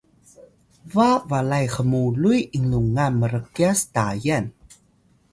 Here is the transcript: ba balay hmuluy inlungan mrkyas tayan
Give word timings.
ba 0.93 1.09
balay 1.29 1.65
hmuluy 1.75 2.39
inlungan 2.57 3.11
mrkyas 3.21 3.79
tayan 3.93 4.45